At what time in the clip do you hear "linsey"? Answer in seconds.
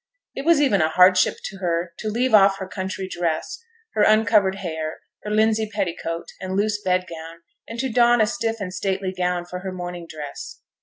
5.29-5.69